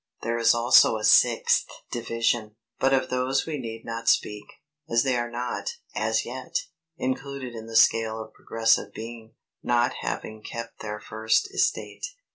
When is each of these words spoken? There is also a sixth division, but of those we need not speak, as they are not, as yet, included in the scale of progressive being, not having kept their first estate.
There 0.23 0.39
is 0.39 0.55
also 0.55 0.97
a 0.97 1.03
sixth 1.03 1.67
division, 1.91 2.55
but 2.79 2.91
of 2.91 3.11
those 3.11 3.45
we 3.45 3.59
need 3.59 3.85
not 3.85 4.09
speak, 4.09 4.45
as 4.89 5.03
they 5.03 5.15
are 5.15 5.29
not, 5.29 5.73
as 5.95 6.25
yet, 6.25 6.57
included 6.97 7.53
in 7.53 7.67
the 7.67 7.75
scale 7.75 8.19
of 8.19 8.33
progressive 8.33 8.93
being, 8.95 9.35
not 9.61 9.93
having 10.01 10.41
kept 10.41 10.79
their 10.79 10.99
first 10.99 11.53
estate. 11.53 12.03